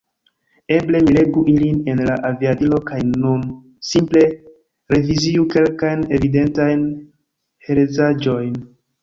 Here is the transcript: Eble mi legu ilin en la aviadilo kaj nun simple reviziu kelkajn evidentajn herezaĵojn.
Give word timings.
Eble 0.75 1.01
mi 1.09 1.13
legu 1.17 1.41
ilin 1.51 1.75
en 1.93 2.01
la 2.09 2.15
aviadilo 2.29 2.79
kaj 2.87 2.97
nun 3.09 3.43
simple 3.91 4.25
reviziu 4.95 5.47
kelkajn 5.53 6.03
evidentajn 6.19 6.83
herezaĵojn. 7.71 8.59